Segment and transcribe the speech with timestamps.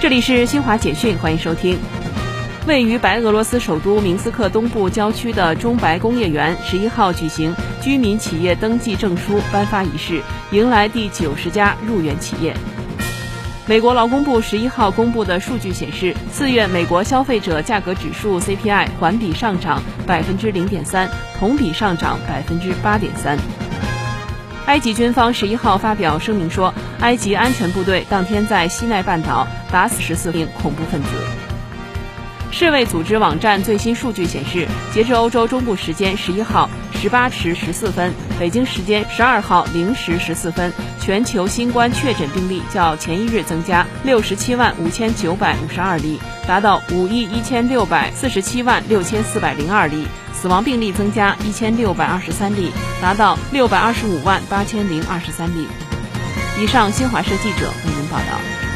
[0.00, 1.76] 这里是新华简讯，欢迎收听。
[2.68, 10.22] 位于白俄罗斯首都明斯克东部郊区的中白工业园，十一号举行居民企业登记证书颁发仪式，
[10.52, 12.54] 迎来第九十家入园企业。
[13.66, 21.10] 美国劳工部十一号公布的数据显示，四月美国消费者价格指数 CPI 环比上涨百分之零点三，
[21.40, 23.36] 同比上涨百分之八点三。
[24.68, 31.08] 埃及军方十一号发表声明说，埃及安全部队当天在西奈半岛打死十四名恐怖分子。
[32.50, 50.04] 世卫组织网站最新数据显示，截至欧洲中部时间十一号十八时十四分，北京时间十二号零时十四分，全球新冠确诊病例较前一日增加六十七万五千九百五十二例，达到五亿一千六百四十七万六千四百零二例；
[50.40, 52.70] 死亡病例增加一千六百二十三例，
[53.02, 55.66] 达到六百二十五万八千零二十三例。
[56.60, 58.67] 以上，新华社记者为您报道。